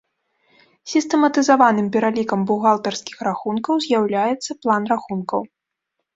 Сістэматызаваным 0.93 1.87
пералікам 1.97 2.39
бухгалтарскіх 2.53 3.17
рахункаў 3.29 3.75
з'яўляецца 3.87 4.51
план 4.67 4.81
рахункаў. 4.95 5.41